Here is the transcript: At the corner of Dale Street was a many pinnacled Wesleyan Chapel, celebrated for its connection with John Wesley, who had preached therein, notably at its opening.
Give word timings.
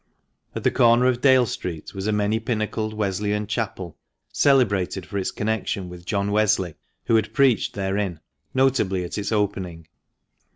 At 0.55 0.63
the 0.63 0.71
corner 0.71 1.05
of 1.05 1.21
Dale 1.21 1.45
Street 1.45 1.93
was 1.93 2.07
a 2.07 2.11
many 2.11 2.39
pinnacled 2.39 2.95
Wesleyan 2.95 3.45
Chapel, 3.45 3.99
celebrated 4.33 5.05
for 5.05 5.19
its 5.19 5.29
connection 5.29 5.89
with 5.89 6.07
John 6.07 6.31
Wesley, 6.31 6.73
who 7.05 7.17
had 7.17 7.33
preached 7.35 7.75
therein, 7.75 8.19
notably 8.51 9.03
at 9.03 9.19
its 9.19 9.31
opening. 9.31 9.85